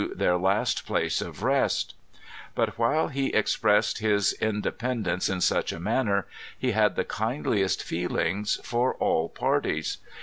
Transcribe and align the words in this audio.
their 0.15 0.35
last 0.35 0.83
place 0.87 1.21
of 1.21 1.43
rest 1.43 1.93
But 2.55 2.79
while 2.79 3.09
he 3.09 3.27
expressed 3.35 3.99
his 3.99 4.33
independ 4.41 5.05
ence 5.05 5.29
in 5.29 5.41
such 5.41 5.71
a 5.71 5.79
manner, 5.79 6.25
he 6.57 6.71
had 6.71 6.95
the 6.95 7.05
kindliest 7.05 7.83
feelings 7.83 8.59
for 8.63 8.95
all 8.95 9.29
par 9.29 9.61
ties. 9.61 9.97